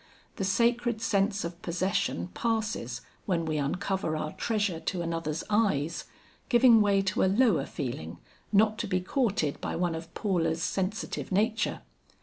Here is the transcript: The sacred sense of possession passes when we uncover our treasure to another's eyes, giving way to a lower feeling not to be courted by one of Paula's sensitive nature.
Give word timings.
The 0.37 0.43
sacred 0.43 0.99
sense 0.99 1.43
of 1.45 1.61
possession 1.61 2.29
passes 2.29 3.01
when 3.27 3.45
we 3.45 3.57
uncover 3.59 4.17
our 4.17 4.31
treasure 4.31 4.79
to 4.79 5.03
another's 5.03 5.43
eyes, 5.47 6.05
giving 6.49 6.81
way 6.81 7.03
to 7.03 7.23
a 7.23 7.27
lower 7.29 7.67
feeling 7.67 8.17
not 8.51 8.79
to 8.79 8.87
be 8.87 8.99
courted 8.99 9.61
by 9.61 9.75
one 9.75 9.93
of 9.93 10.11
Paula's 10.15 10.63
sensitive 10.63 11.31
nature. 11.31 11.81